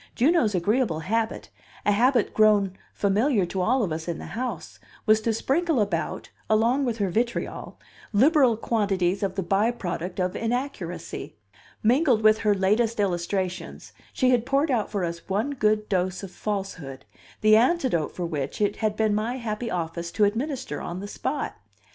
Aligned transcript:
Juno's 0.15 0.55
agreeable 0.55 1.01
habit, 1.01 1.51
a 1.85 1.91
habit 1.91 2.33
grown 2.33 2.75
familiar 2.91 3.45
to 3.45 3.61
all 3.61 3.83
of 3.83 3.91
us 3.91 4.07
in 4.07 4.17
the 4.17 4.25
house, 4.33 4.79
was 5.05 5.21
to 5.21 5.31
sprinkle 5.31 5.79
about, 5.79 6.31
along 6.49 6.85
with 6.85 6.97
her 6.97 7.11
vitriol, 7.11 7.77
liberal 8.11 8.57
quantities 8.57 9.21
of 9.21 9.35
the 9.35 9.43
by 9.43 9.69
product 9.69 10.19
of 10.19 10.35
inaccuracy. 10.35 11.35
Mingled 11.83 12.23
with 12.23 12.39
her 12.39 12.55
latest 12.55 12.99
illustrations, 12.99 13.93
she 14.11 14.31
had 14.31 14.43
poured 14.43 14.71
out 14.71 14.89
for 14.89 15.05
us 15.05 15.29
one 15.29 15.51
good 15.51 15.87
dose 15.87 16.23
of 16.23 16.31
falsehood, 16.31 17.05
the 17.41 17.55
antidote 17.55 18.15
for 18.15 18.25
which 18.25 18.59
it 18.59 18.77
had 18.77 18.95
been 18.97 19.13
my 19.13 19.35
happy 19.37 19.69
office 19.69 20.11
to 20.13 20.23
administer 20.23 20.81
on 20.81 20.99
the 20.99 21.07
spot. 21.07 21.53